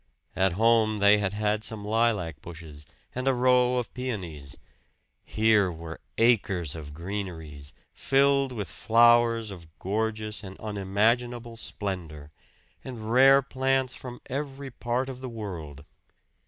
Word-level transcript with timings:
At 0.35 0.53
home 0.53 0.97
they 0.97 1.19
had 1.19 1.33
had 1.33 1.63
some 1.63 1.85
lilac 1.85 2.41
bushes 2.41 2.87
and 3.13 3.27
a 3.27 3.35
row 3.35 3.77
of 3.77 3.93
peonies; 3.93 4.57
here 5.23 5.71
were 5.71 5.99
acres 6.17 6.75
of 6.75 6.95
greeneries, 6.95 7.71
filled 7.93 8.51
with 8.51 8.67
flowers 8.67 9.51
of 9.51 9.67
gorgeous 9.77 10.43
and 10.43 10.57
unimaginable 10.59 11.55
splendor, 11.55 12.31
and 12.83 13.11
rare 13.11 13.43
plants 13.43 13.93
from 13.95 14.21
every 14.25 14.71
part 14.71 15.07
of 15.07 15.21
the 15.21 15.29
world. 15.29 15.85